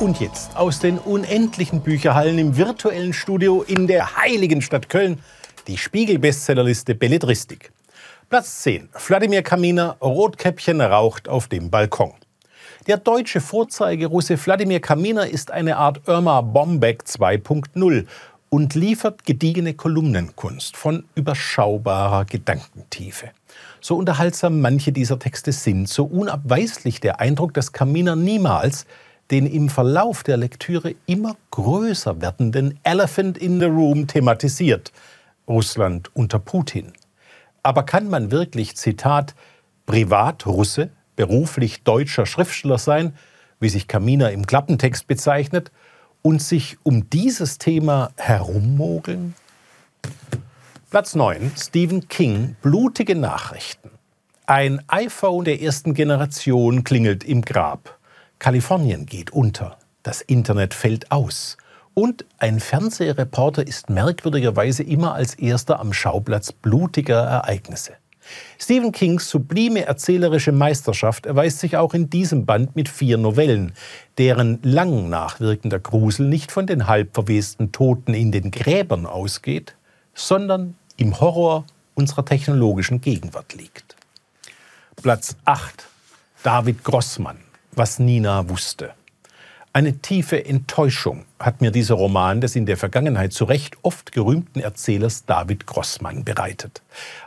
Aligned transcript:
Und 0.00 0.18
jetzt 0.18 0.56
aus 0.56 0.78
den 0.78 0.96
unendlichen 0.96 1.82
Bücherhallen 1.82 2.38
im 2.38 2.56
virtuellen 2.56 3.12
Studio 3.12 3.62
in 3.62 3.86
der 3.86 4.16
heiligen 4.16 4.62
Stadt 4.62 4.88
Köln 4.88 5.18
die 5.66 5.76
Spiegel-Bestsellerliste 5.76 6.94
Belletristik. 6.94 7.70
Platz 8.30 8.62
10. 8.62 8.88
Wladimir 9.06 9.42
Kaminer, 9.42 9.98
Rotkäppchen 10.00 10.80
raucht 10.80 11.28
auf 11.28 11.48
dem 11.48 11.68
Balkon. 11.68 12.14
Der 12.86 12.96
deutsche 12.96 13.42
Vorzeigerusse 13.42 14.38
Wladimir 14.42 14.80
Kaminer 14.80 15.28
ist 15.28 15.50
eine 15.50 15.76
Art 15.76 16.00
Irma 16.06 16.40
Bombeck 16.40 17.02
2.0 17.02 18.06
und 18.48 18.74
liefert 18.74 19.26
gediegene 19.26 19.74
Kolumnenkunst 19.74 20.78
von 20.78 21.04
überschaubarer 21.14 22.24
Gedankentiefe. 22.24 23.32
So 23.82 23.96
unterhaltsam 23.96 24.62
manche 24.62 24.92
dieser 24.92 25.18
Texte 25.18 25.52
sind, 25.52 25.90
so 25.90 26.06
unabweislich 26.06 27.00
der 27.00 27.20
Eindruck, 27.20 27.52
dass 27.52 27.72
Kaminer 27.72 28.16
niemals 28.16 28.86
den 29.30 29.46
im 29.46 29.68
Verlauf 29.68 30.22
der 30.22 30.36
Lektüre 30.36 30.94
immer 31.06 31.36
größer 31.50 32.20
werdenden 32.20 32.78
Elephant 32.82 33.38
in 33.38 33.60
the 33.60 33.66
Room 33.66 34.06
thematisiert, 34.06 34.92
Russland 35.48 36.14
unter 36.14 36.38
Putin. 36.38 36.92
Aber 37.62 37.84
kann 37.84 38.08
man 38.08 38.30
wirklich, 38.30 38.76
Zitat, 38.76 39.34
Privatrusse, 39.86 40.90
beruflich 41.16 41.82
deutscher 41.82 42.26
Schriftsteller 42.26 42.78
sein, 42.78 43.14
wie 43.60 43.68
sich 43.68 43.88
Kamina 43.88 44.28
im 44.28 44.46
Klappentext 44.46 45.06
bezeichnet, 45.06 45.70
und 46.22 46.42
sich 46.42 46.76
um 46.82 47.08
dieses 47.08 47.58
Thema 47.58 48.10
herummogeln? 48.16 49.34
Platz 50.90 51.14
9. 51.14 51.52
Stephen 51.56 52.08
King, 52.08 52.56
Blutige 52.62 53.14
Nachrichten. 53.14 53.90
Ein 54.46 54.82
iPhone 54.88 55.44
der 55.44 55.62
ersten 55.62 55.94
Generation 55.94 56.82
klingelt 56.82 57.22
im 57.22 57.42
Grab. 57.42 57.99
Kalifornien 58.40 59.04
geht 59.04 59.32
unter, 59.32 59.76
das 60.02 60.22
Internet 60.22 60.72
fällt 60.72 61.12
aus 61.12 61.58
und 61.92 62.24
ein 62.38 62.58
Fernsehreporter 62.58 63.66
ist 63.66 63.90
merkwürdigerweise 63.90 64.82
immer 64.82 65.14
als 65.14 65.34
erster 65.34 65.78
am 65.78 65.92
Schauplatz 65.92 66.50
blutiger 66.50 67.20
Ereignisse. 67.20 67.92
Stephen 68.58 68.92
Kings 68.92 69.28
sublime 69.28 69.84
erzählerische 69.84 70.52
Meisterschaft 70.52 71.26
erweist 71.26 71.58
sich 71.58 71.76
auch 71.76 71.92
in 71.92 72.08
diesem 72.08 72.46
Band 72.46 72.76
mit 72.76 72.88
vier 72.88 73.18
Novellen, 73.18 73.74
deren 74.16 74.58
lang 74.62 75.10
nachwirkender 75.10 75.78
Grusel 75.78 76.26
nicht 76.26 76.50
von 76.50 76.66
den 76.66 76.86
halbverwesten 76.86 77.72
Toten 77.72 78.14
in 78.14 78.32
den 78.32 78.50
Gräbern 78.50 79.04
ausgeht, 79.04 79.76
sondern 80.14 80.76
im 80.96 81.20
Horror 81.20 81.66
unserer 81.94 82.24
technologischen 82.24 83.02
Gegenwart 83.02 83.52
liegt. 83.52 83.96
Platz 84.96 85.36
8 85.44 85.86
David 86.42 86.82
Grossmann 86.84 87.49
was 87.80 87.98
Nina 87.98 88.46
wusste. 88.50 88.90
Eine 89.72 90.00
tiefe 90.00 90.44
Enttäuschung 90.44 91.24
hat 91.38 91.62
mir 91.62 91.70
dieser 91.70 91.94
Roman 91.94 92.42
des 92.42 92.54
in 92.54 92.66
der 92.66 92.76
Vergangenheit 92.76 93.32
zu 93.32 93.44
Recht 93.46 93.78
oft 93.80 94.12
gerühmten 94.12 94.60
Erzählers 94.60 95.24
David 95.24 95.64
Grossmann 95.64 96.22
bereitet. 96.22 96.82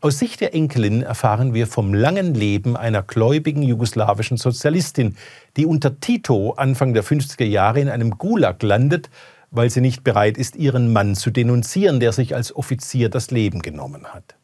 Aus 0.00 0.20
Sicht 0.20 0.40
der 0.40 0.54
Enkelin 0.54 1.02
erfahren 1.02 1.52
wir 1.52 1.66
vom 1.66 1.92
langen 1.92 2.32
Leben 2.32 2.76
einer 2.76 3.02
gläubigen 3.02 3.64
jugoslawischen 3.64 4.36
Sozialistin, 4.36 5.16
die 5.56 5.66
unter 5.66 5.98
Tito 5.98 6.52
Anfang 6.52 6.94
der 6.94 7.02
50er 7.02 7.44
Jahre 7.44 7.80
in 7.80 7.88
einem 7.88 8.10
Gulag 8.12 8.62
landet, 8.62 9.10
weil 9.50 9.68
sie 9.70 9.80
nicht 9.80 10.04
bereit 10.04 10.38
ist, 10.38 10.54
ihren 10.54 10.92
Mann 10.92 11.16
zu 11.16 11.32
denunzieren, 11.32 11.98
der 11.98 12.12
sich 12.12 12.36
als 12.36 12.54
Offizier 12.54 13.08
das 13.08 13.32
Leben 13.32 13.62
genommen 13.62 14.04
hat. 14.14 14.36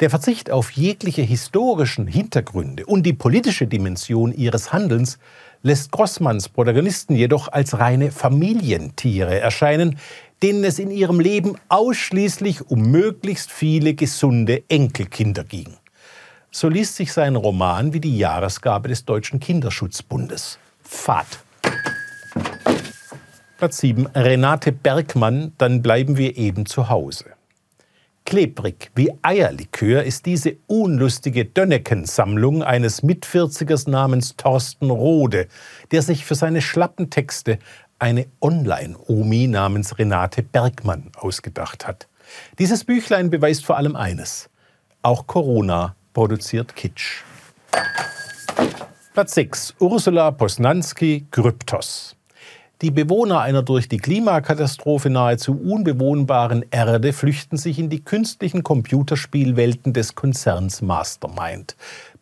Der 0.00 0.08
Verzicht 0.08 0.50
auf 0.50 0.70
jegliche 0.70 1.20
historischen 1.20 2.06
Hintergründe 2.06 2.86
und 2.86 3.02
die 3.02 3.12
politische 3.12 3.66
Dimension 3.66 4.32
ihres 4.32 4.72
Handelns 4.72 5.18
lässt 5.62 5.92
Grossmanns 5.92 6.48
Protagonisten 6.48 7.14
jedoch 7.14 7.48
als 7.52 7.78
reine 7.78 8.10
Familientiere 8.10 9.38
erscheinen, 9.38 9.98
denen 10.42 10.64
es 10.64 10.78
in 10.78 10.90
ihrem 10.90 11.20
Leben 11.20 11.56
ausschließlich 11.68 12.70
um 12.70 12.90
möglichst 12.90 13.52
viele 13.52 13.92
gesunde 13.92 14.62
Enkelkinder 14.68 15.44
ging. 15.44 15.76
So 16.50 16.70
liest 16.70 16.96
sich 16.96 17.12
sein 17.12 17.36
Roman 17.36 17.92
wie 17.92 18.00
die 18.00 18.16
Jahresgabe 18.16 18.88
des 18.88 19.04
Deutschen 19.04 19.38
Kinderschutzbundes. 19.38 20.58
Fahrt. 20.82 21.40
Platz 23.58 23.76
7. 23.76 24.06
Renate 24.14 24.72
Bergmann, 24.72 25.52
dann 25.58 25.82
bleiben 25.82 26.16
wir 26.16 26.38
eben 26.38 26.64
zu 26.64 26.88
Hause. 26.88 27.26
Klebrig 28.30 28.92
wie 28.94 29.10
Eierlikör 29.22 30.04
ist 30.04 30.24
diese 30.24 30.56
unlustige 30.68 31.46
Dönneken-Sammlung 31.46 32.62
eines 32.62 33.02
Mitvierzigers 33.02 33.88
namens 33.88 34.36
Thorsten 34.36 34.88
Rode, 34.88 35.48
der 35.90 36.02
sich 36.02 36.24
für 36.24 36.36
seine 36.36 36.62
schlappen 36.62 37.10
Texte 37.10 37.58
eine 37.98 38.28
Online-Omi 38.40 39.48
namens 39.48 39.98
Renate 39.98 40.44
Bergmann 40.44 41.10
ausgedacht 41.16 41.88
hat. 41.88 42.06
Dieses 42.60 42.84
Büchlein 42.84 43.30
beweist 43.30 43.64
vor 43.66 43.76
allem 43.76 43.96
eines. 43.96 44.48
Auch 45.02 45.26
Corona 45.26 45.96
produziert 46.12 46.76
Kitsch. 46.76 47.24
Platz 49.12 49.34
6. 49.34 49.74
Ursula 49.80 50.30
Posnanski, 50.30 51.26
Kryptos. 51.32 52.14
Die 52.82 52.90
Bewohner 52.90 53.42
einer 53.42 53.62
durch 53.62 53.90
die 53.90 53.98
Klimakatastrophe 53.98 55.10
nahezu 55.10 55.52
unbewohnbaren 55.52 56.64
Erde 56.70 57.12
flüchten 57.12 57.58
sich 57.58 57.78
in 57.78 57.90
die 57.90 58.02
künstlichen 58.02 58.62
Computerspielwelten 58.62 59.92
des 59.92 60.14
Konzerns 60.14 60.80
Mastermind, 60.80 61.76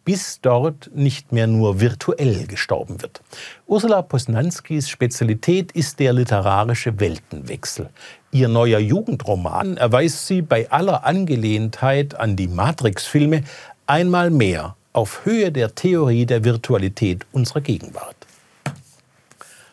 bis 0.04 0.40
dort 0.40 0.90
nicht 0.92 1.30
mehr 1.30 1.46
nur 1.46 1.80
virtuell 1.80 2.48
gestorben 2.48 3.00
wird. 3.00 3.22
Ursula 3.68 4.02
Posnanskis 4.02 4.88
Spezialität 4.88 5.70
ist 5.70 6.00
der 6.00 6.12
literarische 6.12 6.98
Weltenwechsel. 6.98 7.88
Ihr 8.32 8.48
neuer 8.48 8.80
Jugendroman 8.80 9.76
erweist 9.76 10.26
sie 10.26 10.42
bei 10.42 10.68
aller 10.72 11.06
Angelehntheit 11.06 12.18
an 12.18 12.34
die 12.34 12.48
Matrix-Filme 12.48 13.44
einmal 13.86 14.30
mehr 14.30 14.74
auf 14.92 15.24
Höhe 15.24 15.52
der 15.52 15.76
Theorie 15.76 16.26
der 16.26 16.42
Virtualität 16.42 17.26
unserer 17.30 17.60
Gegenwart. 17.60 18.17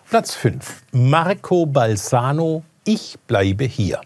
Platz 0.08 0.36
5. 0.36 0.84
Marco 0.92 1.66
Balsano, 1.66 2.64
Ich 2.86 3.18
bleibe 3.26 3.64
hier. 3.66 4.02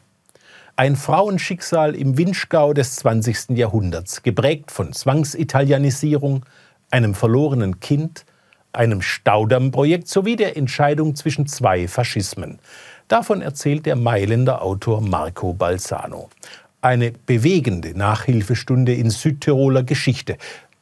Ein 0.77 0.95
Frauenschicksal 0.95 1.93
im 1.93 2.17
Winschgau 2.17 2.71
des 2.71 2.95
20. 2.95 3.57
Jahrhunderts, 3.57 4.23
geprägt 4.23 4.71
von 4.71 4.93
Zwangsitalianisierung, 4.93 6.45
einem 6.89 7.13
verlorenen 7.13 7.81
Kind, 7.81 8.23
einem 8.71 9.01
Staudammprojekt 9.01 10.07
sowie 10.07 10.37
der 10.37 10.55
Entscheidung 10.55 11.17
zwischen 11.17 11.47
zwei 11.47 11.89
Faschismen. 11.89 12.59
Davon 13.09 13.41
erzählt 13.41 13.85
der 13.85 13.97
Mailänder 13.97 14.61
Autor 14.61 15.01
Marco 15.01 15.51
Balsano. 15.51 16.29
Eine 16.79 17.11
bewegende 17.11 17.95
Nachhilfestunde 17.95 18.93
in 18.93 19.09
Südtiroler 19.09 19.83
Geschichte, 19.83 20.37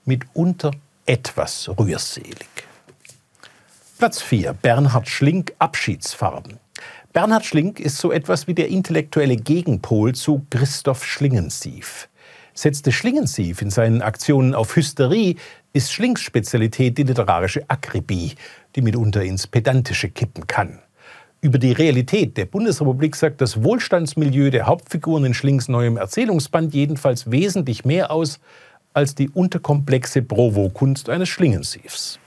mitunter 0.05 0.71
etwas 1.07 1.71
rührselig. 1.79 2.66
Platz 3.97 4.21
4. 4.21 4.53
Bernhard 4.53 5.07
Schlink 5.07 5.53
Abschiedsfarben. 5.57 6.59
Bernhard 7.13 7.45
Schlink 7.45 7.79
ist 7.79 7.97
so 7.97 8.11
etwas 8.11 8.45
wie 8.45 8.53
der 8.53 8.67
intellektuelle 8.67 9.37
Gegenpol 9.37 10.13
zu 10.13 10.45
Christoph 10.51 11.03
Schlingensief. 11.03 12.07
Setzte 12.53 12.91
Schlingensief 12.91 13.59
in 13.63 13.71
seinen 13.71 14.03
Aktionen 14.03 14.53
auf 14.53 14.75
Hysterie, 14.75 15.37
ist 15.73 15.91
Schlinks 15.91 16.21
Spezialität 16.21 16.99
die 16.99 17.03
literarische 17.03 17.67
Akribie, 17.69 18.35
die 18.75 18.83
mitunter 18.83 19.23
ins 19.23 19.47
Pedantische 19.47 20.09
kippen 20.09 20.45
kann. 20.45 20.77
Über 21.41 21.57
die 21.57 21.71
Realität 21.71 22.37
der 22.37 22.45
Bundesrepublik 22.45 23.15
sagt 23.15 23.41
das 23.41 23.63
Wohlstandsmilieu 23.63 24.51
der 24.51 24.67
Hauptfiguren 24.67 25.25
in 25.25 25.33
Schlinks 25.33 25.69
neuem 25.69 25.97
Erzählungsband 25.97 26.75
jedenfalls 26.75 27.31
wesentlich 27.31 27.83
mehr 27.83 28.11
aus 28.11 28.39
als 28.93 29.15
die 29.15 29.29
unterkomplexe 29.29 30.21
Provokunst 30.21 31.09
eines 31.09 31.29
Schlingensiefs. 31.29 32.19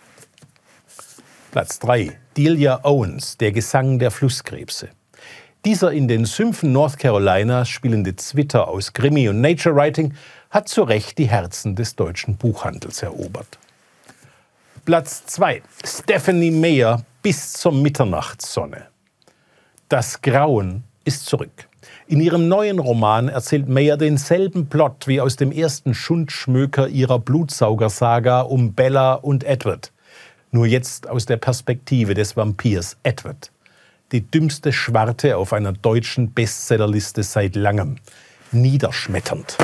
Platz 1.50 1.80
3. 1.80 2.16
Delia 2.36 2.84
Owens, 2.84 3.36
der 3.36 3.50
Gesang 3.50 3.98
der 3.98 4.12
Flusskrebse. 4.12 4.90
Dieser 5.64 5.90
in 5.90 6.06
den 6.06 6.24
Sümpfen 6.24 6.70
North 6.70 6.96
Carolinas 6.96 7.68
spielende 7.68 8.14
Zwitter 8.14 8.68
aus 8.68 8.92
Krimi 8.92 9.28
und 9.28 9.40
Nature 9.40 9.74
Writing 9.74 10.14
hat 10.50 10.68
zu 10.68 10.84
Recht 10.84 11.18
die 11.18 11.28
Herzen 11.28 11.74
des 11.74 11.96
deutschen 11.96 12.36
Buchhandels 12.36 13.02
erobert. 13.02 13.58
Platz 14.84 15.26
2. 15.26 15.60
Stephanie 15.84 16.52
Meyer 16.52 17.04
bis 17.20 17.54
zur 17.54 17.72
Mitternachtssonne. 17.72 18.86
Das 19.88 20.22
Grauen 20.22 20.84
ist 21.04 21.26
zurück. 21.26 21.68
In 22.06 22.20
ihrem 22.20 22.46
neuen 22.46 22.78
Roman 22.78 23.28
erzählt 23.28 23.68
Meyer 23.68 23.96
denselben 23.96 24.68
Plot 24.68 25.08
wie 25.08 25.20
aus 25.20 25.34
dem 25.34 25.50
ersten 25.50 25.94
Schundschmöker 25.94 26.86
ihrer 26.86 27.18
Blutsaugersaga 27.18 28.42
um 28.42 28.72
Bella 28.74 29.14
und 29.14 29.42
Edward 29.42 29.90
nur 30.50 30.66
jetzt 30.66 31.08
aus 31.08 31.26
der 31.26 31.36
Perspektive 31.36 32.14
des 32.14 32.36
Vampirs 32.36 32.96
Edward. 33.02 33.50
Die 34.12 34.22
dümmste 34.22 34.72
Schwarte 34.72 35.36
auf 35.36 35.52
einer 35.52 35.72
deutschen 35.72 36.32
Bestsellerliste 36.32 37.22
seit 37.22 37.54
langem. 37.54 37.96
Niederschmetternd. 38.50 39.56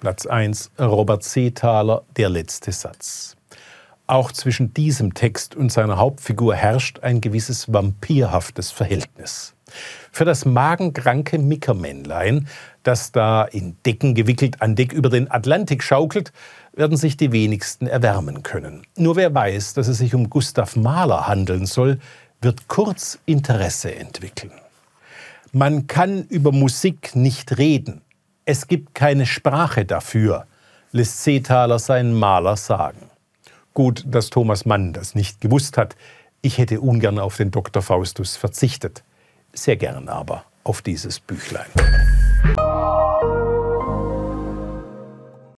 Platz 0.00 0.26
1, 0.26 0.70
Robert 0.78 1.24
Seethaler, 1.24 2.02
Der 2.16 2.28
letzte 2.28 2.72
Satz. 2.72 3.36
Auch 4.06 4.32
zwischen 4.32 4.74
diesem 4.74 5.14
Text 5.14 5.54
und 5.54 5.70
seiner 5.70 5.96
Hauptfigur 5.96 6.54
herrscht 6.54 6.98
ein 7.00 7.20
gewisses 7.20 7.72
vampirhaftes 7.72 8.72
Verhältnis. 8.72 9.54
Für 10.12 10.24
das 10.24 10.44
magenkranke 10.44 11.38
Mickermännlein, 11.38 12.48
das 12.82 13.12
da 13.12 13.44
in 13.44 13.76
Decken 13.84 14.14
gewickelt 14.14 14.62
an 14.62 14.76
Deck 14.76 14.92
über 14.92 15.08
den 15.08 15.30
Atlantik 15.30 15.82
schaukelt, 15.82 16.32
werden 16.72 16.96
sich 16.96 17.16
die 17.16 17.32
wenigsten 17.32 17.86
erwärmen 17.86 18.42
können. 18.42 18.82
Nur 18.96 19.16
wer 19.16 19.34
weiß, 19.34 19.74
dass 19.74 19.88
es 19.88 19.98
sich 19.98 20.14
um 20.14 20.30
Gustav 20.30 20.76
Mahler 20.76 21.26
handeln 21.26 21.66
soll, 21.66 21.98
wird 22.40 22.68
kurz 22.68 23.18
Interesse 23.26 23.94
entwickeln. 23.94 24.52
Man 25.52 25.86
kann 25.88 26.24
über 26.24 26.52
Musik 26.52 27.16
nicht 27.16 27.58
reden. 27.58 28.02
Es 28.44 28.68
gibt 28.68 28.94
keine 28.94 29.26
Sprache 29.26 29.84
dafür, 29.84 30.46
lässt 30.92 31.24
Seethaler 31.24 31.78
seinen 31.78 32.14
Maler 32.14 32.56
sagen. 32.56 33.10
Gut, 33.74 34.04
dass 34.06 34.30
Thomas 34.30 34.64
Mann 34.64 34.92
das 34.92 35.14
nicht 35.14 35.40
gewusst 35.40 35.76
hat. 35.76 35.96
Ich 36.42 36.58
hätte 36.58 36.80
ungern 36.80 37.18
auf 37.18 37.36
den 37.36 37.50
Dr. 37.50 37.82
Faustus 37.82 38.36
verzichtet. 38.36 39.02
Sehr 39.52 39.76
gern 39.76 40.08
aber 40.08 40.44
auf 40.64 40.82
dieses 40.82 41.20
Büchlein. 41.20 41.66